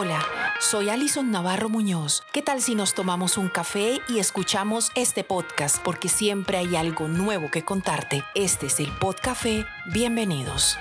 Hola, 0.00 0.24
soy 0.60 0.90
Alison 0.90 1.32
Navarro 1.32 1.68
Muñoz. 1.68 2.22
¿Qué 2.32 2.40
tal 2.40 2.62
si 2.62 2.76
nos 2.76 2.94
tomamos 2.94 3.36
un 3.36 3.48
café 3.48 4.00
y 4.08 4.20
escuchamos 4.20 4.92
este 4.94 5.24
podcast? 5.24 5.82
Porque 5.82 6.08
siempre 6.08 6.56
hay 6.56 6.76
algo 6.76 7.08
nuevo 7.08 7.50
que 7.50 7.64
contarte. 7.64 8.22
Este 8.36 8.66
es 8.66 8.78
el 8.78 8.92
Podcafé. 8.92 9.66
Bienvenidos. 9.92 10.78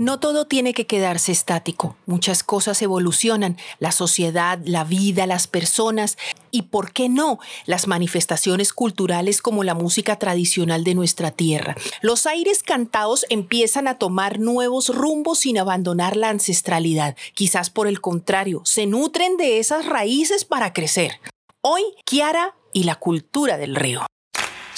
No 0.00 0.18
todo 0.18 0.46
tiene 0.46 0.72
que 0.72 0.86
quedarse 0.86 1.30
estático. 1.30 1.94
Muchas 2.06 2.42
cosas 2.42 2.80
evolucionan. 2.80 3.58
La 3.80 3.92
sociedad, 3.92 4.58
la 4.64 4.82
vida, 4.82 5.26
las 5.26 5.46
personas 5.46 6.16
y, 6.50 6.62
¿por 6.62 6.94
qué 6.94 7.10
no?, 7.10 7.38
las 7.66 7.86
manifestaciones 7.86 8.72
culturales 8.72 9.42
como 9.42 9.62
la 9.62 9.74
música 9.74 10.18
tradicional 10.18 10.84
de 10.84 10.94
nuestra 10.94 11.32
tierra. 11.32 11.76
Los 12.00 12.24
aires 12.24 12.62
cantados 12.62 13.26
empiezan 13.28 13.88
a 13.88 13.98
tomar 13.98 14.38
nuevos 14.40 14.88
rumbos 14.88 15.40
sin 15.40 15.58
abandonar 15.58 16.16
la 16.16 16.30
ancestralidad. 16.30 17.14
Quizás 17.34 17.68
por 17.68 17.86
el 17.86 18.00
contrario, 18.00 18.62
se 18.64 18.86
nutren 18.86 19.36
de 19.36 19.58
esas 19.58 19.84
raíces 19.84 20.46
para 20.46 20.72
crecer. 20.72 21.20
Hoy, 21.60 21.82
Kiara 22.06 22.54
y 22.72 22.84
la 22.84 22.94
cultura 22.94 23.58
del 23.58 23.76
río. 23.76 24.06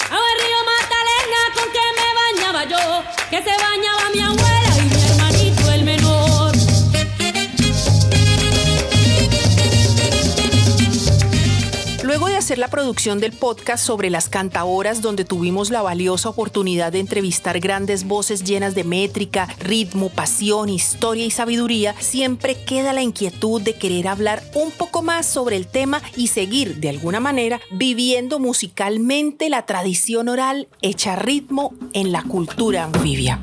río 0.09 0.57
Magdalena 0.65 1.43
me 1.95 2.41
bañaba 2.41 2.65
yo, 2.65 3.03
se 3.29 3.63
bañaba 3.63 4.09
mi. 4.13 4.62
La 12.57 12.67
producción 12.67 13.19
del 13.19 13.31
podcast 13.31 13.85
sobre 13.85 14.09
las 14.09 14.29
cantaoras, 14.29 15.01
donde 15.01 15.25
tuvimos 15.25 15.69
la 15.69 15.81
valiosa 15.81 16.29
oportunidad 16.29 16.91
de 16.91 16.99
entrevistar 16.99 17.59
grandes 17.59 18.05
voces 18.05 18.43
llenas 18.43 18.75
de 18.75 18.83
métrica, 18.83 19.47
ritmo, 19.59 20.09
pasión, 20.09 20.69
historia 20.69 21.25
y 21.25 21.31
sabiduría, 21.31 21.95
siempre 21.99 22.55
queda 22.65 22.93
la 22.93 23.01
inquietud 23.01 23.61
de 23.61 23.75
querer 23.75 24.07
hablar 24.07 24.43
un 24.55 24.71
poco 24.71 25.01
más 25.01 25.25
sobre 25.25 25.55
el 25.55 25.67
tema 25.67 26.01
y 26.15 26.27
seguir, 26.27 26.77
de 26.77 26.89
alguna 26.89 27.19
manera, 27.19 27.59
viviendo 27.71 28.39
musicalmente 28.39 29.49
la 29.49 29.65
tradición 29.65 30.29
oral 30.29 30.67
hecha 30.81 31.15
ritmo 31.15 31.73
en 31.93 32.11
la 32.11 32.23
cultura 32.23 32.83
anfibia. 32.85 33.39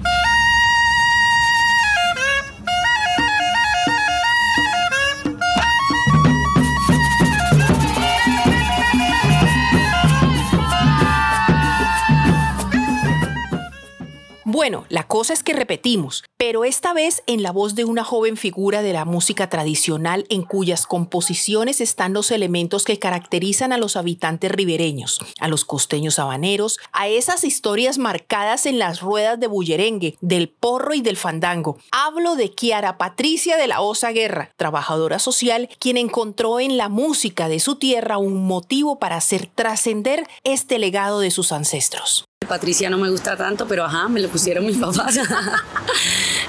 Bueno, 14.53 14.85
la 14.89 15.05
cosa 15.05 15.33
es 15.33 15.45
que 15.45 15.53
repetimos, 15.53 16.25
pero 16.37 16.65
esta 16.65 16.93
vez 16.93 17.23
en 17.29 17.45
la 17.45 17.53
voz 17.53 17.77
de 17.77 17.85
una 17.85 18.03
joven 18.03 18.37
figura 18.37 18.83
de 18.83 18.93
la 18.93 19.05
música 19.05 19.49
tradicional 19.49 20.27
en 20.29 20.43
cuyas 20.43 20.89
composiciones 20.89 21.81
están 21.81 22.15
los 22.15 22.33
elementos 22.33 22.85
que 22.85 22.99
caracterizan 22.99 23.73
a 23.73 23.79
los 23.79 23.95
habitantes 23.95 24.51
ribereños, 24.51 25.21
a 25.39 25.47
los 25.47 25.65
costeños 25.65 26.19
habaneros, 26.19 26.81
a 26.91 27.07
esas 27.07 27.45
historias 27.45 27.99
marcadas 27.99 28.67
en 28.67 28.81
las 28.81 29.03
ruedas 29.03 29.39
de 29.39 29.47
bullerengue, 29.47 30.17
del 30.21 30.49
porro 30.49 30.95
y 30.95 31.01
del 31.01 31.17
fandango. 31.17 31.79
Hablo 31.93 32.35
de 32.35 32.51
Kiara 32.51 32.99
Patricia 32.99 33.57
de 33.57 33.69
la 33.69 33.83
Osa 33.83 34.11
Guerra, 34.11 34.51
trabajadora 34.57 35.21
social, 35.21 35.69
quien 35.79 35.97
encontró 35.97 36.59
en 36.59 36.77
la 36.77 36.89
música 36.89 37.49
de 37.49 37.61
su 37.61 37.77
tierra 37.77 38.19
un 38.19 38.49
motivo 38.49 38.99
para 38.99 39.15
hacer 39.15 39.47
trascender 39.47 40.27
este 40.43 40.81
legado 40.81 41.21
de 41.21 41.31
sus 41.31 41.53
ancestros. 41.53 42.25
Patricia 42.51 42.91
no 42.91 42.99
me 42.99 43.09
gusta 43.09 43.37
tanto, 43.37 43.67
pero 43.67 43.85
ajá, 43.85 44.09
me 44.09 44.21
lo 44.21 44.29
pusieron 44.29 44.67
mis 44.67 44.77
papás. 44.87 45.19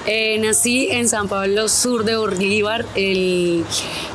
Eh, 0.04 0.36
nací 0.40 0.88
en 0.90 1.08
San 1.08 1.28
Pablo 1.28 1.68
Sur 1.68 2.04
de 2.04 2.16
Bolívar 2.16 2.84
el 2.96 3.64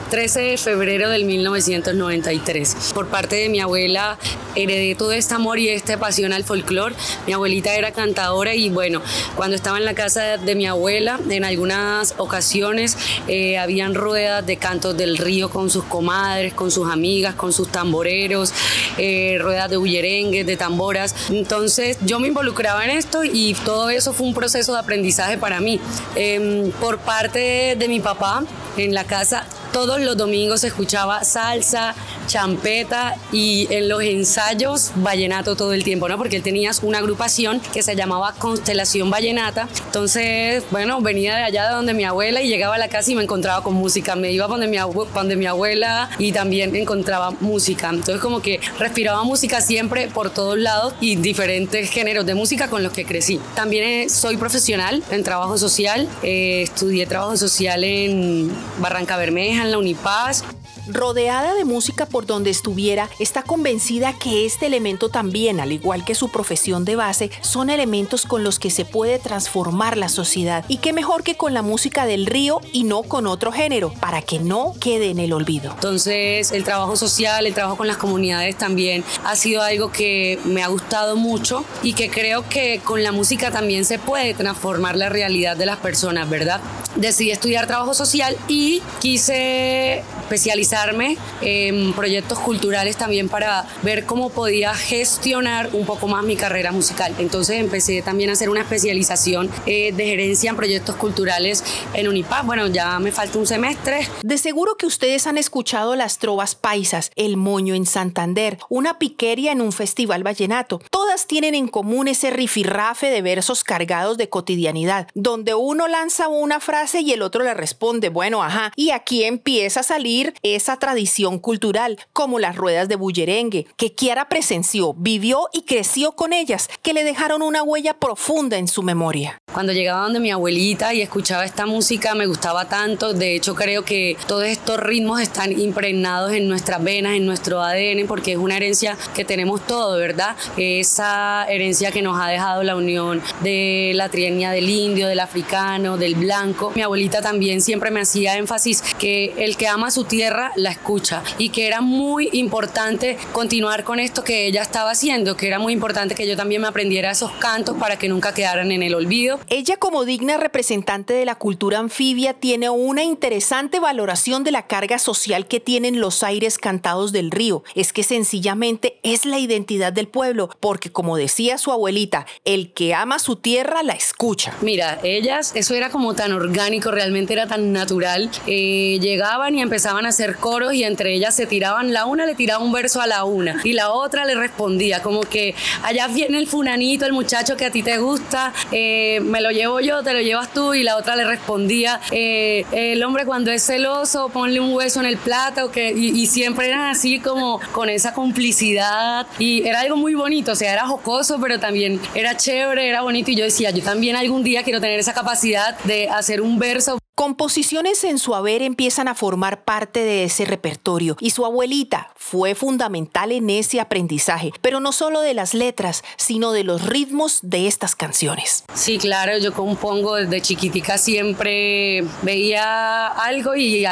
13 0.09 0.39
de 0.39 0.58
febrero 0.58 1.09
del 1.09 1.25
1993. 1.25 2.91
Por 2.94 3.07
parte 3.07 3.35
de 3.35 3.50
mi 3.50 3.59
abuela 3.59 4.18
heredé 4.56 4.95
todo 4.95 5.12
este 5.12 5.34
amor 5.34 5.59
y 5.59 5.69
esta 5.69 5.97
pasión 5.97 6.34
al 6.34 6.44
folclore. 6.44 6.95
Mi 7.25 7.34
abuelita 7.34 7.75
era 7.75 7.91
cantadora 7.91 8.56
y 8.56 8.69
bueno, 8.69 9.01
cuando 9.35 9.56
estaba 9.56 9.78
en 9.78 9.85
la 9.85 9.94
casa 9.94 10.38
de 10.38 10.56
mi 10.56 10.66
abuela, 10.66 11.19
en 11.29 11.44
algunas 11.44 12.16
ocasiones 12.18 12.97
eh, 13.28 13.57
habían 13.57 13.95
ruedas 13.95 14.45
de 14.45 14.57
cantos 14.57 14.95
del 14.95 15.18
río 15.18 15.50
con 15.50 15.69
sus 15.69 15.84
comadres, 15.84 16.53
con 16.53 16.72
sus 16.72 16.89
amigas, 16.89 17.35
con 17.35 17.51
sus 17.51 17.69
tamboreros, 17.69 18.53
eh, 18.97 19.38
ruedas 19.41 19.69
de 19.69 19.78
bullerengues, 19.78 20.45
de 20.45 20.56
tamboras. 20.56 21.16
Entonces 21.29 21.97
yo 22.01 22.19
me 22.19 22.29
involucraba 22.29 22.85
en 22.85 22.91
esto 22.91 23.24
y 23.24 23.56
todo 23.66 23.89
eso 23.89 24.13
fue 24.13 24.28
un 24.28 24.34
proceso 24.34 24.72
de 24.74 24.79
aprendizaje 24.79 25.38
para 25.38 25.59
mí. 25.59 25.79
Em, 26.16 26.72
por 26.72 26.97
parte 27.00 27.75
de 27.78 27.88
mi 27.88 28.00
papá, 28.00 28.44
en 28.78 28.94
la 28.94 29.03
casa 29.03 29.45
todos 29.77 30.01
los 30.01 30.17
domingos 30.17 30.61
se 30.61 30.67
escuchaba 30.69 31.23
salsa, 31.23 31.93
champeta 32.25 33.15
y 33.31 33.67
en 33.69 33.88
los 33.88 34.01
ensayos 34.01 34.91
vallenato 34.95 35.55
todo 35.55 35.71
el 35.71 35.83
tiempo, 35.83 36.09
¿no? 36.09 36.17
Porque 36.17 36.38
él 36.38 36.41
tenía 36.41 36.71
una 36.81 36.97
agrupación 36.97 37.61
que 37.73 37.83
se 37.83 37.95
llamaba 37.95 38.33
Constelación 38.39 39.11
Vallenata. 39.11 39.67
Entonces, 39.85 40.63
bueno, 40.71 40.99
venía 41.01 41.35
de 41.35 41.43
allá 41.43 41.69
de 41.69 41.75
donde 41.75 41.93
mi 41.93 42.05
abuela 42.05 42.41
y 42.41 42.47
llegaba 42.47 42.73
a 42.73 42.77
la 42.79 42.88
casa 42.88 43.11
y 43.11 43.15
me 43.15 43.21
encontraba 43.21 43.61
con 43.61 43.75
música. 43.75 44.15
Me 44.15 44.31
iba 44.31 44.47
donde 44.47 44.65
mi, 44.65 44.77
donde 45.13 45.35
mi 45.35 45.45
abuela 45.45 46.09
y 46.17 46.31
también 46.31 46.75
encontraba 46.75 47.29
música. 47.39 47.89
Entonces, 47.89 48.19
como 48.19 48.41
que 48.41 48.59
respiraba 48.79 49.23
música 49.25 49.61
siempre 49.61 50.07
por 50.07 50.31
todos 50.31 50.57
lados 50.57 50.95
y 50.99 51.17
diferentes 51.17 51.91
géneros 51.91 52.25
de 52.25 52.33
música 52.33 52.67
con 52.67 52.81
los 52.81 52.94
que 52.94 53.05
crecí. 53.05 53.39
También 53.53 53.83
eh, 53.83 54.09
soy 54.09 54.38
profesional 54.38 55.03
en 55.11 55.21
trabajo 55.21 55.55
social. 55.59 56.09
Eh, 56.23 56.63
estudié 56.63 57.05
trabajo 57.05 57.38
social 57.38 57.83
en 57.83 58.51
Barranca 58.79 59.17
Bermeja, 59.17 59.66
en 59.67 59.72
la 59.72 59.78
Unipaz. 59.78 60.44
Rodeada 60.88 61.53
de 61.53 61.66
música 61.66 62.06
por 62.06 62.25
donde 62.25 62.50
estuviera, 62.50 63.09
está 63.20 63.44
convencida 63.44 64.14
que 64.18 64.46
este 64.46 64.66
elemento 64.68 65.09
también, 65.09 65.59
al 65.59 65.72
igual 65.72 66.06
que 66.06 66.16
su 66.16 66.30
profesión 66.30 66.86
de 66.86 66.96
base, 66.96 67.31
son 67.42 67.70
elementos 67.70 68.25
con 68.25 68.44
los 68.44 68.59
que 68.59 68.70
se 68.70 68.86
puede 68.86 69.20
transformar 69.20 69.98
la 69.98 70.09
sociedad. 70.09 70.66
Y 70.68 70.78
qué 70.78 70.94
mejor 70.94 71.24
que 71.24 71.36
con 71.36 71.53
la 71.53 71.62
música 71.62 72.06
del 72.06 72.25
río 72.25 72.62
y 72.72 72.84
no 72.84 73.03
con 73.03 73.28
otro 73.28 73.52
género, 73.52 73.94
para 74.00 74.22
que 74.22 74.40
no 74.40 74.74
quede 74.80 75.09
en 75.09 75.20
el 75.20 75.34
olvido. 75.34 75.72
Entonces, 75.72 76.52
el 76.52 76.64
trabajo 76.64 76.96
social, 76.96 77.46
el 77.46 77.54
trabajo 77.54 77.78
con 77.78 77.88
las 77.88 77.98
comunidades 77.98 78.58
también 78.58 79.04
ha 79.24 79.36
sido 79.36 79.62
algo 79.62 79.92
que 79.92 80.40
me 80.46 80.64
ha 80.64 80.68
gustado 80.68 81.16
mucho 81.16 81.66
y 81.84 81.94
que 81.94 82.09
creo 82.09 82.48
que 82.48 82.81
con 82.84 83.04
la 83.04 83.12
música 83.12 83.52
también 83.52 83.86
se 83.86 84.00
puede 84.00 84.34
transformar 84.34 84.96
la 84.96 85.09
realidad 85.09 85.58
de 85.58 85.66
las 85.66 85.78
personas, 85.78 86.30
¿verdad? 86.30 86.62
Decidí 86.96 87.31
estudiar 87.31 87.68
trabajo 87.68 87.94
social 87.94 88.38
y 88.48 88.81
quise 89.00 90.04
especializarme 90.27 91.17
en 91.39 91.93
proyectos 91.93 92.38
culturales 92.39 92.97
también 92.97 93.29
para 93.29 93.65
ver 93.81 94.05
cómo 94.05 94.29
podía 94.29 94.75
gestionar 94.75 95.69
un 95.71 95.85
poco 95.85 96.07
más 96.09 96.23
mi 96.25 96.35
carrera 96.35 96.73
musical. 96.73 97.15
Entonces 97.17 97.61
empecé 97.61 98.01
también 98.01 98.29
a 98.29 98.33
hacer 98.33 98.49
una 98.49 98.61
especialización 98.61 99.49
eh, 99.65 99.93
de 99.93 100.05
gerencia 100.05 100.49
en 100.49 100.57
proyectos 100.57 100.97
culturales 100.97 101.63
en 101.93 102.09
Unipap. 102.09 102.45
Bueno, 102.45 102.67
ya 102.67 102.99
me 102.99 103.13
falta 103.13 103.39
un 103.39 103.47
semestre. 103.47 104.07
De 104.21 104.38
seguro 104.38 104.75
que 104.75 104.85
ustedes 104.85 105.27
han 105.27 105.38
escuchado 105.38 105.95
las 105.95 106.17
trovas 106.17 106.55
paisas, 106.55 107.11
el 107.15 107.38
moño 107.38 107.73
en 107.73 107.85
Santander, 107.85 108.59
una 108.67 108.99
piqueria 108.99 109.53
en 109.53 109.61
un 109.61 109.71
festival 109.71 110.23
vallenato. 110.23 110.81
Todas 110.91 111.25
tienen 111.27 111.55
en 111.55 111.69
común 111.69 112.09
ese 112.09 112.31
rifirrafe 112.31 113.09
de 113.09 113.21
versos 113.21 113.63
cargados 113.63 114.17
de 114.17 114.27
cotidianidad, 114.27 115.07
donde 115.13 115.53
uno 115.53 115.88
lanza 115.88 116.27
una 116.27 116.59
frase 116.59 116.99
y 116.99 117.13
el 117.13 117.21
otro 117.21 117.45
le 117.45 117.53
responde, 117.53 118.09
bueno, 118.09 118.44
ajá, 118.44 118.73
y 118.75 118.91
aquí 118.91 119.23
empieza 119.23 119.79
a 119.79 119.83
salir 119.83 120.16
esa 120.41 120.78
tradición 120.78 121.39
cultural, 121.39 122.00
como 122.13 122.39
las 122.39 122.55
ruedas 122.55 122.88
de 122.88 122.95
bullerengue, 122.95 123.67
que 123.75 123.94
Kiara 123.94 124.29
presenció, 124.29 124.94
vivió 124.94 125.47
y 125.53 125.63
creció 125.63 126.13
con 126.13 126.33
ellas, 126.33 126.69
que 126.81 126.94
le 126.94 127.03
dejaron 127.03 127.41
una 127.41 127.63
huella 127.63 127.94
profunda 127.94 128.57
en 128.57 128.67
su 128.67 128.83
memoria. 128.83 129.38
Cuando 129.53 129.73
llegaba 129.73 130.03
donde 130.03 130.19
mi 130.19 130.31
abuelita 130.31 130.94
y 130.94 131.01
escuchaba 131.01 131.45
esta 131.45 131.65
música 131.65 132.15
me 132.15 132.27
gustaba 132.27 132.68
tanto, 132.68 133.13
de 133.13 133.36
hecho 133.36 133.56
creo 133.56 133.83
que 133.83 134.18
todos 134.27 134.45
estos 134.45 134.80
ritmos 134.80 135.21
están 135.21 135.57
impregnados 135.57 136.33
en 136.33 136.47
nuestras 136.47 136.83
venas, 136.83 137.13
en 137.15 137.25
nuestro 137.25 137.62
ADN, 137.62 138.07
porque 138.07 138.33
es 138.33 138.38
una 138.38 138.57
herencia 138.57 138.97
que 139.15 139.25
tenemos 139.25 139.65
todo, 139.65 139.97
¿verdad? 139.97 140.36
Esa 140.57 141.45
herencia 141.50 141.92
que 141.92 142.01
nos 142.01 142.19
ha 142.19 142.27
dejado 142.27 142.63
la 142.63 142.75
unión 142.75 143.21
de 143.42 143.92
la 143.95 144.09
trienia 144.09 144.51
del 144.51 144.69
indio, 144.69 145.07
del 145.07 145.19
africano, 145.19 145.97
del 145.97 146.15
blanco. 146.15 146.71
Mi 146.75 146.81
abuelita 146.81 147.21
también 147.21 147.62
siempre 147.62 147.92
me 147.92 148.01
hacía 148.01 148.38
énfasis 148.38 148.81
que 149.00 149.33
el 149.38 149.57
que 149.57 149.68
ama 149.68 149.92
su 149.92 150.03
tierra, 150.07 150.51
la 150.56 150.71
escucha. 150.71 151.24
Y 151.38 151.50
que 151.50 151.68
era 151.68 151.81
muy 151.81 152.30
importante 152.33 153.18
continuar 153.31 153.83
con 153.83 154.00
esto 154.00 154.24
que 154.24 154.48
ella 154.48 154.62
estaba 154.62 154.92
haciendo, 154.92 155.38
que 155.38 155.48
era 155.48 155.59
muy 155.59 155.74
importante 155.74 156.15
que 156.15 156.27
yo 156.27 156.36
también 156.36 156.62
me 156.62 156.68
aprendiera 156.68 157.12
esos 157.12 157.31
cantos 157.33 157.77
para 157.77 157.98
que 157.98 158.09
nunca 158.09 158.33
quedaran 158.33 158.71
en 158.71 158.83
el 158.83 158.95
olvido. 158.95 159.39
Ella 159.48 159.77
como 159.77 160.06
digna 160.06 160.38
representante 160.38 161.13
de 161.13 161.25
la 161.25 161.36
cultura 161.36 161.80
anfibia 161.80 162.33
tiene 162.33 162.69
una 162.69 163.04
interesante 163.04 163.80
valoración 163.80 164.44
de 164.44 164.51
la 164.51 164.68
carga 164.68 165.00
social 165.00 165.48
que 165.48 165.59
tienen 165.59 166.00
los 166.00 166.24
aires 166.24 166.57
cantados 166.57 167.12
del 167.12 167.31
río. 167.31 167.63
Es 167.75 167.94
que 167.94 168.04
sencillamente 168.04 169.00
es 169.04 169.25
la 169.25 169.39
identidad 169.39 169.94
del 169.94 170.07
pueblo, 170.07 170.50
porque 170.59 170.92
como 170.92 171.18
decía 171.18 171.57
su 171.57 171.71
abuelita, 171.71 172.25
el 172.45 172.74
que 172.74 172.94
ama 172.94 173.19
su 173.19 173.36
tierra 173.36 173.83
la 173.83 173.94
escucha. 173.94 174.54
Mira, 174.62 175.00
ellas, 175.04 175.51
eso 175.56 175.75
era 175.75 175.89
como 175.89 176.13
tan 176.13 176.31
orgánico, 176.31 176.92
realmente 176.92 177.33
era 177.33 177.48
tan 177.48 177.74
natural. 177.74 178.30
Eh, 178.45 179.00
llegaban 179.01 179.56
y 179.56 179.62
empezaban 179.62 179.96
a 180.05 180.09
hacer 180.09 180.38
coros 180.38 180.73
y 180.73 180.83
entre 180.83 181.13
ellas 181.13 181.35
se 181.35 181.45
tiraban, 181.45 181.94
la 181.94 182.05
una 182.05 182.25
le 182.25 182.35
tiraba 182.35 182.63
un 182.63 182.71
verso 182.71 183.01
a 183.01 183.07
la 183.07 183.23
una 183.23 183.61
y 183.63 183.73
la 183.73 183.91
otra 183.91 184.25
le 184.25 184.35
respondía, 184.35 185.01
como 185.01 185.21
que 185.21 185.55
allá 185.83 186.07
viene 186.07 186.38
el 186.38 186.47
funanito, 186.47 187.05
el 187.05 187.13
muchacho 187.13 187.57
que 187.57 187.65
a 187.65 187.71
ti 187.71 187.83
te 187.83 187.97
gusta, 187.97 188.53
eh, 188.71 189.19
me 189.21 189.41
lo 189.41 189.51
llevo 189.51 189.79
yo, 189.79 190.03
te 190.03 190.13
lo 190.13 190.21
llevas 190.21 190.53
tú 190.53 190.73
y 190.73 190.83
la 190.83 190.97
otra 190.97 191.15
le 191.15 191.25
respondía, 191.25 191.99
eh, 192.11 192.65
el 192.71 193.03
hombre 193.03 193.25
cuando 193.25 193.51
es 193.51 193.65
celoso, 193.65 194.29
ponle 194.29 194.59
un 194.59 194.73
hueso 194.73 194.99
en 194.99 195.05
el 195.05 195.17
plato, 195.17 195.71
que, 195.71 195.91
y 195.91 196.25
siempre 196.27 196.67
eran 196.67 196.89
así 196.89 197.19
como 197.19 197.59
con 197.71 197.89
esa 197.89 198.13
complicidad 198.13 199.27
y 199.39 199.67
era 199.67 199.81
algo 199.81 199.97
muy 199.97 200.13
bonito, 200.15 200.51
o 200.51 200.55
sea, 200.55 200.73
era 200.73 200.88
jocoso, 200.88 201.39
pero 201.41 201.59
también 201.59 201.99
era 202.15 202.38
chévere, 202.38 202.88
era 202.88 203.01
bonito 203.01 203.31
y 203.31 203.35
yo 203.35 203.44
decía, 203.44 203.71
yo 203.71 203.83
también 203.83 204.15
algún 204.15 204.44
día 204.44 204.63
quiero 204.63 204.81
tener 204.81 204.99
esa 204.99 205.13
capacidad 205.13 205.77
de 205.79 206.09
hacer 206.09 206.41
un 206.41 206.59
verso 206.59 206.97
Composiciones 207.18 208.04
en 208.04 208.19
su 208.19 208.36
haber 208.36 208.62
empiezan 208.62 209.08
a 209.08 209.16
formar 209.16 209.64
parte 209.64 210.02
de 210.02 210.25
ese 210.25 210.46
repertorio 210.46 211.18
y 211.19 211.31
su 211.31 211.48
abuelita 211.48 212.12
fue 212.16 212.54
fundamental 212.54 213.31
en 213.31 213.50
ese 213.50 213.80
aprendizaje, 213.80 214.52
pero 214.62 214.80
no 214.80 214.92
solo 214.92 215.22
de 215.22 215.34
las 215.34 215.56
letras, 215.56 216.04
sino 216.16 216.52
de 216.52 216.64
los 216.64 216.86
ritmos 216.86 217.40
de 217.42 217.66
estas 217.66 217.96
canciones. 217.96 218.66
Sí, 218.75 219.00
claro, 219.00 219.36
yo 219.40 219.52
compongo 219.52 220.14
desde 220.14 220.42
chiquitica, 220.42 221.00
siempre 221.00 222.04
veía 222.22 223.08
algo 223.08 223.56
y 223.56 223.84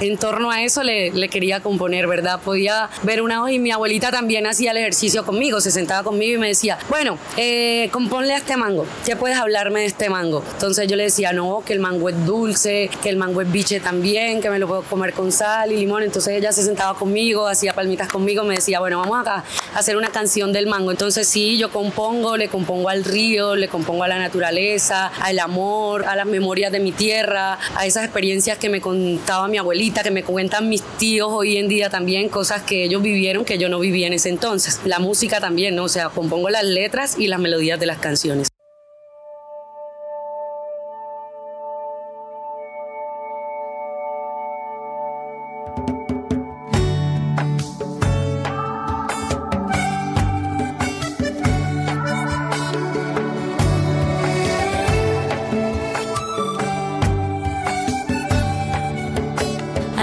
en 0.00 0.18
torno 0.18 0.50
a 0.50 0.62
eso 0.62 0.82
le, 0.82 1.10
le, 1.10 1.30
quería 1.30 1.60
componer, 1.60 2.06
¿verdad? 2.06 2.38
Podía 2.38 2.90
ver 3.02 3.22
una 3.22 3.40
hoja 3.40 3.52
y 3.52 3.60
mi 3.60 3.70
abuelita 3.70 4.10
también 4.10 4.46
hacía 4.46 4.72
el 4.72 4.76
ejercicio 4.76 5.24
conmigo, 5.24 5.62
se 5.62 5.70
sentaba 5.70 6.02
conmigo 6.02 6.34
y 6.34 6.38
me 6.38 6.48
decía, 6.48 6.76
bueno, 6.90 7.16
eh, 7.38 7.88
componle 7.92 8.34
a 8.34 8.36
este 8.36 8.58
mango, 8.58 8.84
¿qué 9.06 9.16
puedes 9.16 9.38
hablarme 9.38 9.80
de 9.80 9.86
este 9.86 10.10
mango? 10.10 10.44
Entonces 10.52 10.86
yo 10.86 10.96
le 10.96 11.04
decía, 11.04 11.32
no, 11.32 11.62
que 11.64 11.72
el 11.72 11.80
mango 11.80 12.10
es 12.10 12.26
dulce 12.26 12.41
dulce, 12.42 12.90
que 13.00 13.08
el 13.08 13.16
mango 13.16 13.40
es 13.40 13.50
biche 13.50 13.78
también, 13.78 14.40
que 14.40 14.50
me 14.50 14.58
lo 14.58 14.66
puedo 14.66 14.82
comer 14.82 15.12
con 15.12 15.30
sal 15.30 15.70
y 15.70 15.76
limón. 15.76 16.02
Entonces 16.02 16.34
ella 16.34 16.50
se 16.50 16.62
sentaba 16.64 16.98
conmigo, 16.98 17.46
hacía 17.46 17.72
palmitas 17.72 18.08
conmigo, 18.08 18.42
me 18.42 18.56
decía, 18.56 18.80
bueno, 18.80 18.98
vamos 18.98 19.20
acá 19.20 19.44
a 19.74 19.78
hacer 19.78 19.96
una 19.96 20.08
canción 20.08 20.52
del 20.52 20.66
mango. 20.66 20.90
Entonces 20.90 21.28
sí, 21.28 21.56
yo 21.56 21.70
compongo, 21.70 22.36
le 22.36 22.48
compongo 22.48 22.88
al 22.88 23.04
río, 23.04 23.54
le 23.54 23.68
compongo 23.68 24.02
a 24.02 24.08
la 24.08 24.18
naturaleza, 24.18 25.06
al 25.20 25.38
amor, 25.38 26.04
a 26.04 26.16
las 26.16 26.26
memorias 26.26 26.72
de 26.72 26.80
mi 26.80 26.90
tierra, 26.90 27.58
a 27.76 27.86
esas 27.86 28.04
experiencias 28.04 28.58
que 28.58 28.68
me 28.68 28.80
contaba 28.80 29.46
mi 29.46 29.58
abuelita, 29.58 30.02
que 30.02 30.10
me 30.10 30.24
cuentan 30.24 30.68
mis 30.68 30.82
tíos 30.98 31.28
hoy 31.30 31.58
en 31.58 31.68
día 31.68 31.90
también, 31.90 32.28
cosas 32.28 32.62
que 32.62 32.84
ellos 32.84 33.02
vivieron 33.02 33.44
que 33.44 33.56
yo 33.56 33.68
no 33.68 33.78
vivía 33.78 34.08
en 34.08 34.14
ese 34.14 34.30
entonces. 34.30 34.80
La 34.84 34.98
música 34.98 35.40
también, 35.40 35.76
¿no? 35.76 35.84
O 35.84 35.88
sea, 35.88 36.08
compongo 36.08 36.50
las 36.50 36.64
letras 36.64 37.18
y 37.18 37.28
las 37.28 37.38
melodías 37.38 37.78
de 37.78 37.86
las 37.86 37.98
canciones. 37.98 38.51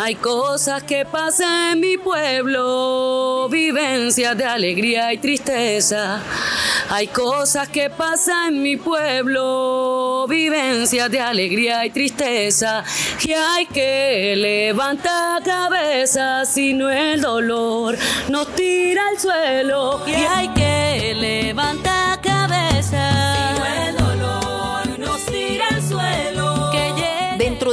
Hay 0.01 0.15
cosas 0.15 0.83
que 0.83 1.03
pasan 1.03 1.73
en 1.73 1.79
mi 1.81 1.97
pueblo, 1.97 3.49
vivencias 3.49 4.37
de 4.37 4.45
alegría 4.45 5.11
y 5.11 5.17
tristeza. 5.17 6.21
Hay 6.89 7.07
cosas 7.07 7.67
que 7.67 7.89
pasan 7.89 8.55
en 8.55 8.63
mi 8.63 8.77
pueblo, 8.77 10.25
vivencias 10.29 11.11
de 11.11 11.19
alegría 11.19 11.85
y 11.85 11.89
tristeza. 11.89 12.81
Que 13.21 13.35
hay 13.35 13.65
que 13.65 14.35
levantar 14.37 15.43
cabeza, 15.43 16.45
si 16.45 16.73
no 16.73 16.89
el 16.89 17.19
dolor 17.19 17.97
nos 18.29 18.55
tira 18.55 19.01
al 19.09 19.19
suelo. 19.19 20.01
Y 20.07 20.13
hay 20.13 20.47
que 20.53 21.13
levantar 21.13 22.21
cabeza. 22.21 23.48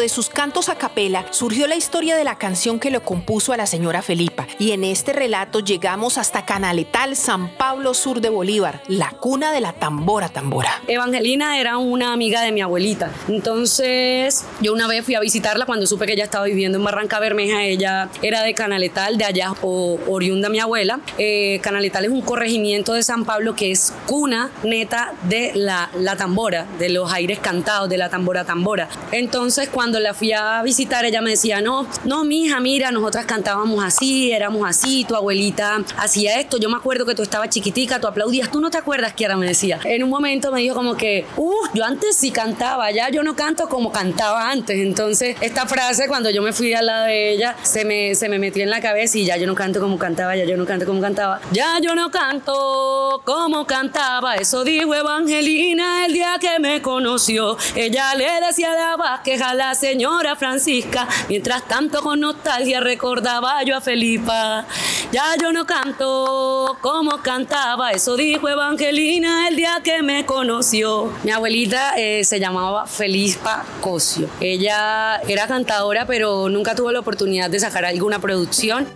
De 0.06 0.10
sus 0.10 0.28
cantos 0.28 0.68
a 0.68 0.76
capela 0.76 1.26
surgió 1.30 1.66
la 1.66 1.74
historia 1.74 2.14
de 2.14 2.22
la 2.22 2.38
canción 2.38 2.78
que 2.78 2.92
le 2.92 3.00
compuso 3.00 3.52
a 3.52 3.56
la 3.56 3.66
señora 3.66 4.02
Felipa. 4.02 4.46
Y 4.56 4.70
en 4.70 4.84
este 4.84 5.12
relato 5.12 5.58
llegamos 5.58 6.16
hasta 6.16 6.46
Canaletal, 6.46 7.16
San 7.16 7.48
Pablo 7.56 7.92
Sur 7.92 8.20
de 8.20 8.28
Bolívar, 8.28 8.80
la 8.86 9.10
cuna 9.10 9.50
de 9.50 9.60
la 9.60 9.72
tambora 9.72 10.28
tambora. 10.28 10.80
Evangelina 10.86 11.58
era 11.58 11.78
una 11.78 12.12
amiga 12.12 12.42
de 12.42 12.52
mi 12.52 12.60
abuelita. 12.60 13.10
Entonces, 13.26 14.46
yo 14.60 14.72
una 14.72 14.86
vez 14.86 15.04
fui 15.04 15.16
a 15.16 15.20
visitarla 15.20 15.66
cuando 15.66 15.88
supe 15.88 16.06
que 16.06 16.12
ella 16.12 16.22
estaba 16.22 16.44
viviendo 16.44 16.78
en 16.78 16.84
Barranca 16.84 17.18
Bermeja. 17.18 17.64
Ella 17.64 18.08
era 18.22 18.42
de 18.42 18.54
Canaletal, 18.54 19.18
de 19.18 19.24
allá, 19.24 19.54
oriunda 19.60 20.48
mi 20.48 20.60
abuela. 20.60 21.00
Eh, 21.18 21.58
Canaletal 21.64 22.04
es 22.04 22.12
un 22.12 22.22
corregimiento 22.22 22.92
de 22.92 23.02
San 23.02 23.24
Pablo 23.24 23.56
que 23.56 23.72
es 23.72 23.92
cuna 24.06 24.52
neta 24.62 25.14
de 25.22 25.50
la, 25.56 25.90
la 25.98 26.14
tambora, 26.14 26.64
de 26.78 26.90
los 26.90 27.12
aires 27.12 27.40
cantados, 27.40 27.88
de 27.88 27.98
la 27.98 28.08
tambora 28.08 28.44
tambora. 28.44 28.88
Entonces, 29.10 29.68
cuando 29.68 29.95
la 30.00 30.14
fui 30.14 30.32
a 30.32 30.62
visitar, 30.62 31.04
ella 31.04 31.20
me 31.20 31.31
decía, 31.31 31.60
no, 31.60 31.87
no, 32.04 32.25
mija, 32.25 32.60
mira, 32.60 32.90
nosotras 32.90 33.26
cantábamos 33.26 33.84
así, 33.84 34.32
éramos 34.32 34.69
así, 34.69 35.04
tu 35.04 35.14
abuelita 35.14 35.82
hacía 35.96 36.40
esto. 36.40 36.58
Yo 36.58 36.69
me 36.69 36.76
acuerdo 36.76 37.06
que 37.06 37.14
tú 37.14 37.22
estabas 37.22 37.50
chiquitica, 37.50 38.00
tú 38.00 38.06
aplaudías, 38.06 38.50
tú 38.50 38.60
no 38.60 38.70
te 38.70 38.78
acuerdas, 38.78 39.14
Kiara 39.14 39.37
me 39.37 39.46
decía. 39.46 39.78
En 39.84 40.02
un 40.02 40.10
momento 40.10 40.50
me 40.52 40.60
dijo 40.60 40.75
como 40.75 40.96
que, 40.96 41.26
uh, 41.37 41.52
yo 41.75 41.84
antes 41.84 42.16
sí 42.16 42.31
cantaba, 42.31 42.90
ya 42.90 43.10
yo 43.10 43.22
no 43.22 43.37
canto 43.37 43.69
como 43.69 43.93
cantaba 43.93 44.50
antes. 44.50 44.78
Entonces, 44.78 45.37
esta 45.40 45.66
frase, 45.66 46.08
cuando 46.08 46.31
yo 46.31 46.42
me 46.42 46.52
fui 46.52 46.72
al 46.75 46.87
lado 46.87 47.06
de 47.06 47.32
ella, 47.32 47.56
se 47.62 47.84
me, 47.84 48.14
se 48.14 48.28
me 48.28 48.38
metió 48.38 48.62
en 48.62 48.70
la 48.70 48.81
cabeza 48.81 49.19
y 49.19 49.25
ya 49.25 49.37
yo 49.37 49.46
no 49.46 49.54
canto 49.54 49.81
como 49.81 49.99
cantaba, 49.99 50.37
ya 50.37 50.44
yo 50.44 50.56
no 50.56 50.66
canto 50.66 50.87
como 50.87 51.00
cantaba. 51.00 51.40
Ya 51.52 51.78
yo 51.82 51.94
no 51.94 52.10
canto 52.10 53.22
como 53.25 53.66
cantaba, 53.66 54.37
eso 54.37 54.64
dijo 54.64 54.94
Evangelina 54.94 56.06
el 56.06 56.12
día 56.12 56.37
que 56.40 56.58
me 56.58 56.82
conoció. 56.82 57.56
Ella 57.75 58.14
le 58.14 58.26
decía 58.46 58.72
de 58.72 58.87
que 59.25 59.37
la 59.37 59.75
señora 59.86 60.34
Francisca. 60.34 61.06
Mientras 61.28 61.62
tanto 61.68 62.02
con 62.02 62.18
nostalgia 62.18 62.80
recordaba 62.80 63.62
yo 63.62 63.76
a 63.76 63.80
Felipa. 63.80 64.66
Ya 65.12 65.36
yo 65.40 65.52
no 65.52 65.64
canto 65.64 66.76
como 66.80 67.18
cantaba, 67.18 67.92
eso 67.92 68.16
dijo 68.16 68.48
Evangelina 68.48 69.46
el 69.46 69.54
día 69.54 69.80
que 69.84 70.02
me 70.02 70.26
conoció. 70.26 71.12
Mi 71.22 71.30
abuelita 71.30 71.96
eh, 71.96 72.24
se 72.24 72.40
llamaba 72.40 72.86
Felipa 72.86 73.64
Cosio. 73.80 74.28
Ella 74.40 75.20
era 75.28 75.46
cantadora, 75.46 76.04
pero 76.04 76.49
nunca 76.49 76.75
tuvo 76.75 76.90
la 76.90 76.99
oportunidad 76.99 77.49
de 77.49 77.61
sacar 77.61 77.84
alguna 77.84 78.18
producción. 78.18 78.88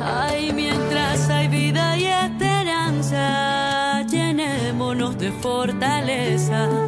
Ay, 0.00 0.52
mientras 0.52 1.28
hay 1.30 1.48
vida 1.48 1.98
y 1.98 2.06
esperanza, 2.06 4.02
llenémonos 4.08 5.18
de 5.18 5.32
fortaleza 5.32 6.81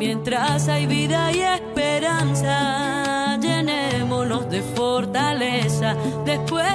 Mientras 0.00 0.66
hay 0.68 0.86
vida 0.86 1.30
y 1.30 1.42
esperanza, 1.42 3.36
llenémonos 3.38 4.48
de 4.48 4.62
fortaleza. 4.62 5.94
Después 6.24 6.72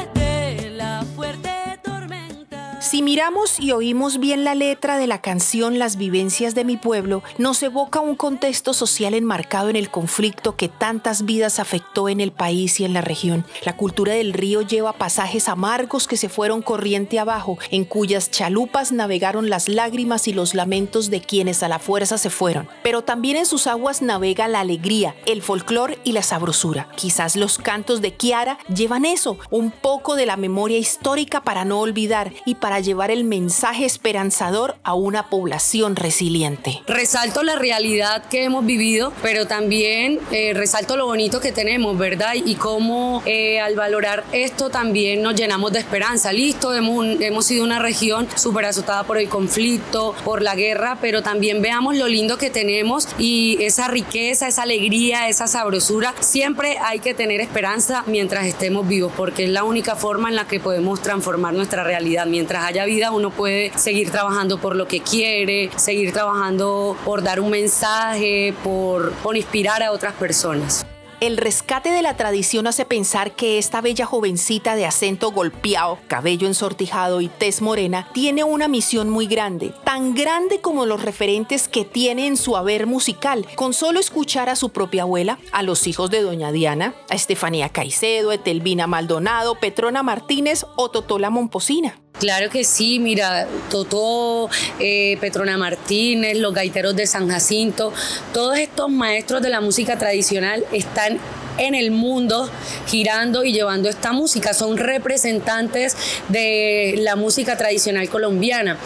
si 2.95 3.01
miramos 3.01 3.59
y 3.59 3.73
oímos 3.73 4.19
bien 4.21 4.45
la 4.45 4.55
letra 4.55 4.97
de 4.97 5.05
la 5.05 5.19
canción 5.19 5.79
Las 5.79 5.97
vivencias 5.97 6.55
de 6.55 6.63
mi 6.63 6.77
pueblo, 6.77 7.23
nos 7.37 7.61
evoca 7.61 7.99
un 7.99 8.15
contexto 8.15 8.73
social 8.73 9.13
enmarcado 9.15 9.67
en 9.67 9.75
el 9.75 9.91
conflicto 9.91 10.55
que 10.55 10.69
tantas 10.69 11.25
vidas 11.25 11.59
afectó 11.59 12.07
en 12.07 12.21
el 12.21 12.31
país 12.31 12.79
y 12.79 12.85
en 12.85 12.93
la 12.93 13.01
región. 13.01 13.45
La 13.65 13.75
cultura 13.75 14.13
del 14.13 14.31
río 14.31 14.61
lleva 14.61 14.93
pasajes 14.93 15.49
amargos 15.49 16.07
que 16.07 16.15
se 16.15 16.29
fueron 16.29 16.61
corriente 16.61 17.19
abajo, 17.19 17.57
en 17.69 17.83
cuyas 17.83 18.31
chalupas 18.31 18.93
navegaron 18.93 19.49
las 19.49 19.67
lágrimas 19.67 20.29
y 20.29 20.33
los 20.33 20.53
lamentos 20.55 21.09
de 21.09 21.19
quienes 21.19 21.63
a 21.63 21.67
la 21.67 21.79
fuerza 21.79 22.17
se 22.17 22.29
fueron. 22.29 22.69
Pero 22.81 23.01
también 23.03 23.35
en 23.35 23.45
sus 23.45 23.67
aguas 23.67 24.01
navega 24.01 24.47
la 24.47 24.61
alegría, 24.61 25.17
el 25.25 25.41
folclor 25.41 25.99
y 26.05 26.13
la 26.13 26.23
sabrosura. 26.23 26.87
Quizás 26.95 27.35
los 27.35 27.57
cantos 27.57 27.99
de 27.99 28.13
Kiara 28.13 28.57
llevan 28.73 29.03
eso, 29.03 29.37
un 29.49 29.71
poco 29.71 30.15
de 30.15 30.25
la 30.25 30.37
memoria 30.37 30.77
histórica 30.77 31.41
para 31.41 31.65
no 31.65 31.81
olvidar 31.81 32.31
y 32.45 32.55
para 32.55 32.84
llevar 32.85 33.11
el 33.11 33.25
mensaje 33.25 33.83
esperanzador 33.85 34.75
a 34.83 34.93
una 34.93 35.29
población 35.29 35.95
resiliente. 35.95 36.81
Resalto 36.87 37.43
la 37.43 37.55
realidad 37.55 38.23
que 38.29 38.43
hemos 38.43 38.65
vivido, 38.65 39.11
pero 39.21 39.47
también 39.47 40.19
eh, 40.31 40.53
resalto 40.53 40.95
lo 40.95 41.05
bonito 41.05 41.41
que 41.41 41.51
tenemos, 41.51 41.97
¿verdad? 41.97 42.33
Y 42.35 42.55
cómo 42.55 43.21
eh, 43.25 43.59
al 43.59 43.75
valorar 43.75 44.23
esto 44.31 44.69
también 44.69 45.21
nos 45.21 45.35
llenamos 45.35 45.73
de 45.73 45.79
esperanza. 45.79 46.31
Listo, 46.31 46.73
hemos, 46.73 47.05
hemos 47.19 47.45
sido 47.45 47.63
una 47.63 47.79
región 47.79 48.27
súper 48.35 48.65
azotada 48.65 49.03
por 49.03 49.17
el 49.17 49.27
conflicto, 49.27 50.15
por 50.23 50.41
la 50.41 50.55
guerra, 50.55 50.97
pero 51.01 51.23
también 51.23 51.61
veamos 51.61 51.95
lo 51.97 52.07
lindo 52.07 52.37
que 52.37 52.49
tenemos 52.49 53.07
y 53.17 53.57
esa 53.61 53.87
riqueza, 53.87 54.47
esa 54.47 54.63
alegría, 54.63 55.27
esa 55.27 55.47
sabrosura. 55.47 56.13
Siempre 56.19 56.77
hay 56.77 56.99
que 56.99 57.13
tener 57.13 57.41
esperanza 57.41 58.03
mientras 58.05 58.45
estemos 58.45 58.87
vivos, 58.87 59.11
porque 59.17 59.45
es 59.45 59.49
la 59.49 59.63
única 59.63 59.95
forma 59.95 60.29
en 60.29 60.35
la 60.35 60.47
que 60.47 60.59
podemos 60.59 61.01
transformar 61.01 61.53
nuestra 61.53 61.83
realidad. 61.83 62.25
Mientras 62.27 62.63
haya 62.75 62.85
vida, 62.85 63.11
uno 63.11 63.29
puede 63.29 63.71
seguir 63.77 64.11
trabajando 64.11 64.59
por 64.59 64.75
lo 64.75 64.85
que 64.85 64.99
quiere, 64.99 65.69
seguir 65.77 66.11
trabajando 66.11 66.97
por 67.05 67.23
dar 67.23 67.39
un 67.39 67.49
mensaje, 67.49 68.53
por, 68.63 69.13
por 69.13 69.37
inspirar 69.37 69.81
a 69.81 69.93
otras 69.93 70.13
personas. 70.13 70.85
El 71.21 71.37
rescate 71.37 71.91
de 71.91 72.01
la 72.01 72.17
tradición 72.17 72.67
hace 72.67 72.83
pensar 72.83 73.31
que 73.31 73.57
esta 73.57 73.79
bella 73.79 74.05
jovencita 74.05 74.75
de 74.75 74.85
acento 74.85 75.31
golpeado, 75.31 75.97
cabello 76.07 76.45
ensortijado 76.45 77.21
y 77.21 77.29
tez 77.29 77.61
morena 77.61 78.09
tiene 78.13 78.43
una 78.43 78.67
misión 78.67 79.09
muy 79.09 79.25
grande, 79.25 79.73
tan 79.85 80.13
grande 80.13 80.59
como 80.59 80.85
los 80.85 81.01
referentes 81.01 81.69
que 81.69 81.85
tiene 81.85 82.27
en 82.27 82.35
su 82.35 82.57
haber 82.57 82.85
musical, 82.85 83.47
con 83.55 83.73
solo 83.73 84.01
escuchar 84.01 84.49
a 84.49 84.57
su 84.57 84.71
propia 84.71 85.03
abuela, 85.03 85.39
a 85.53 85.63
los 85.63 85.87
hijos 85.87 86.11
de 86.11 86.21
doña 86.21 86.51
Diana, 86.51 86.93
a 87.09 87.15
Estefanía 87.15 87.69
Caicedo, 87.69 88.33
Etelvina 88.33 88.85
Maldonado, 88.85 89.55
Petrona 89.55 90.03
Martínez 90.03 90.65
o 90.75 90.91
Totola 90.91 91.29
Momposina. 91.29 91.95
Claro 92.19 92.49
que 92.49 92.63
sí, 92.63 92.99
mira, 92.99 93.45
Totó, 93.69 94.49
eh, 94.79 95.17
Petrona 95.19 95.57
Martínez, 95.57 96.37
los 96.37 96.53
gaiteros 96.53 96.95
de 96.95 97.07
San 97.07 97.27
Jacinto, 97.27 97.91
todos 98.33 98.57
estos 98.57 98.89
maestros 98.89 99.41
de 99.41 99.49
la 99.49 99.59
música 99.59 99.97
tradicional 99.97 100.63
están 100.71 101.19
en 101.57 101.75
el 101.75 101.91
mundo 101.91 102.49
girando 102.87 103.43
y 103.43 103.53
llevando 103.53 103.89
esta 103.89 104.11
música. 104.13 104.53
Son 104.53 104.77
representantes 104.77 105.95
de 106.29 106.95
la 106.99 107.15
música 107.15 107.57
tradicional 107.57 108.09
colombiana. 108.09 108.77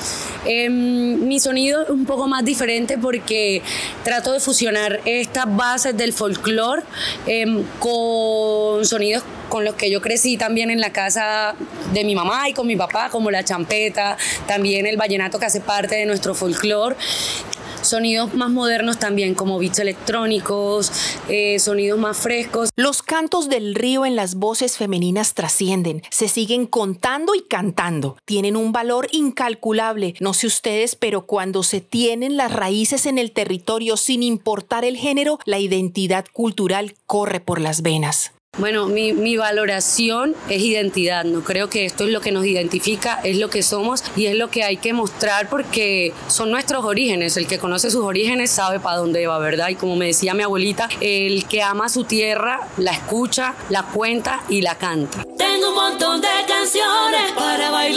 Em, 0.45 1.27
mi 1.27 1.39
sonido 1.39 1.83
es 1.83 1.89
un 1.89 2.05
poco 2.05 2.27
más 2.27 2.43
diferente 2.43 2.97
porque 2.97 3.61
trato 4.03 4.31
de 4.31 4.39
fusionar 4.39 5.01
estas 5.05 5.45
bases 5.55 5.95
del 5.97 6.13
folclore 6.13 6.83
em, 7.27 7.63
con 7.79 8.85
sonidos 8.85 9.23
con 9.49 9.65
los 9.65 9.75
que 9.75 9.89
yo 9.89 10.01
crecí 10.01 10.37
también 10.37 10.71
en 10.71 10.79
la 10.79 10.91
casa 10.91 11.55
de 11.93 12.03
mi 12.03 12.15
mamá 12.15 12.47
y 12.47 12.53
con 12.53 12.67
mi 12.67 12.75
papá, 12.75 13.09
como 13.09 13.31
la 13.31 13.43
champeta, 13.43 14.17
también 14.47 14.85
el 14.85 14.97
vallenato 14.97 15.39
que 15.39 15.45
hace 15.45 15.61
parte 15.61 15.95
de 15.95 16.05
nuestro 16.05 16.35
folclore 16.35 16.95
sonidos 17.81 18.33
más 18.33 18.49
modernos 18.49 18.99
también, 18.99 19.35
como 19.35 19.59
beats 19.59 19.79
electrónicos, 19.79 20.91
eh, 21.27 21.59
sonidos 21.59 21.99
más 21.99 22.17
frescos. 22.17 22.69
Los 22.75 23.01
cantos 23.01 23.49
del 23.49 23.75
río 23.75 24.05
en 24.05 24.15
las 24.15 24.35
voces 24.35 24.77
femeninas 24.77 25.33
trascienden, 25.33 26.01
se 26.09 26.27
siguen 26.27 26.65
contando 26.65 27.35
y 27.35 27.41
cantando, 27.41 28.17
tienen 28.25 28.55
un 28.55 28.71
valor 28.71 29.07
incalculable, 29.11 30.15
no 30.19 30.33
sé 30.33 30.47
ustedes, 30.47 30.95
pero 30.95 31.25
cuando 31.25 31.63
se 31.63 31.81
tienen 31.81 32.37
las 32.37 32.51
raíces 32.51 33.05
en 33.05 33.17
el 33.17 33.31
territorio 33.31 33.97
sin 33.97 34.23
importar 34.23 34.85
el 34.85 34.97
género, 34.97 35.39
la 35.45 35.59
identidad 35.59 36.25
cultural 36.31 36.95
corre 37.05 37.39
por 37.39 37.61
las 37.61 37.81
venas. 37.81 38.33
Bueno, 38.59 38.87
mi, 38.87 39.37
valoración 39.37 40.35
es 40.49 40.61
identidad, 40.61 41.23
no 41.23 41.43
creo 41.45 41.69
que 41.69 41.85
esto 41.85 42.03
es 42.03 42.09
lo 42.09 42.19
que 42.19 42.33
nos 42.33 42.45
identifica, 42.45 43.19
es 43.23 43.37
lo 43.37 43.49
que 43.49 43.63
somos 43.63 44.03
y 44.17 44.25
es 44.25 44.35
lo 44.35 44.49
que 44.49 44.63
hay 44.63 44.75
que 44.75 44.91
mostrar 44.91 45.47
porque 45.47 46.13
son 46.27 46.51
nuestros 46.51 46.83
orígenes, 46.83 47.37
el 47.37 47.47
que 47.47 47.57
conoce 47.57 47.89
sus 47.89 48.03
orígenes 48.03 48.51
sabe 48.51 48.81
para 48.81 48.97
dónde 48.97 49.25
va, 49.27 49.39
¿verdad? 49.39 49.69
Y 49.69 49.75
como 49.75 49.95
me 49.95 50.07
decía 50.07 50.33
mi 50.33 50.43
abuelita, 50.43 50.89
el 50.99 51.45
que 51.45 51.63
ama 51.63 51.87
su 51.87 52.03
tierra 52.03 52.67
la 52.77 52.91
escucha, 52.91 53.55
la 53.69 53.83
cuenta 53.83 54.43
y 54.49 54.61
la 54.61 54.75
canta. 54.75 55.23
Tengo 55.37 55.69
un 55.69 55.75
montón 55.75 56.19
de 56.19 56.27
canciones 56.45 57.31
para 57.35 57.71
bailarlas 57.71 57.88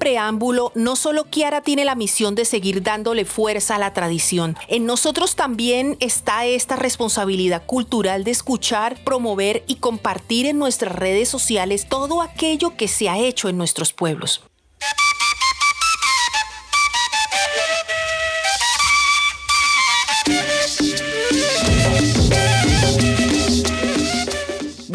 preámbulo, 0.00 0.72
no 0.74 0.96
solo 0.96 1.26
Kiara 1.26 1.60
tiene 1.60 1.84
la 1.84 1.94
misión 1.94 2.34
de 2.34 2.44
seguir 2.44 2.82
dándole 2.82 3.24
fuerza 3.24 3.76
a 3.76 3.78
la 3.78 3.92
tradición, 3.92 4.56
en 4.66 4.84
nosotros 4.86 5.36
también 5.36 5.96
está 6.00 6.44
esta 6.46 6.74
responsabilidad 6.74 7.64
cultural 7.64 8.24
de 8.24 8.32
escuchar, 8.32 8.98
promover 9.04 9.62
y 9.68 9.76
compartir 9.76 10.46
en 10.46 10.58
nuestras 10.58 10.96
redes 10.96 11.28
sociales 11.28 11.86
todo 11.88 12.22
aquello 12.22 12.76
que 12.76 12.88
se 12.88 13.08
ha 13.08 13.18
hecho 13.18 13.48
en 13.48 13.58
nuestros 13.58 13.92
pueblos. 13.92 14.42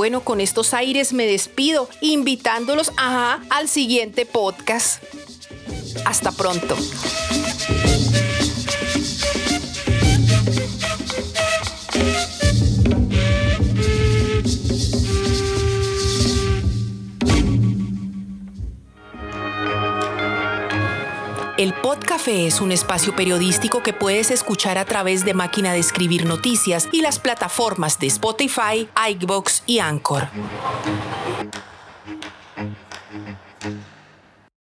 Bueno, 0.06 0.22
con 0.22 0.40
estos 0.40 0.76
aires 0.76 1.14
me 1.14 1.26
despido, 1.26 1.90
invitándolos 2.00 2.92
al 2.96 3.68
siguiente 3.68 4.28
podcast. 4.28 5.02
Hasta 6.06 6.32
pronto. 6.32 6.78
Podcafé 22.16 22.48
es 22.48 22.62
un 22.62 22.72
espacio 22.72 23.14
periodístico 23.14 23.84
que 23.84 23.92
puedes 23.92 24.32
escuchar 24.32 24.78
a 24.78 24.86
través 24.86 25.26
de 25.26 25.34
máquina 25.34 25.74
de 25.74 25.80
escribir 25.80 26.26
noticias 26.26 26.88
y 26.94 27.02
las 27.02 27.20
plataformas 27.20 28.00
de 28.00 28.08
Spotify, 28.08 28.88
iBox 29.20 29.64
y 29.66 29.80
Anchor. 29.80 30.30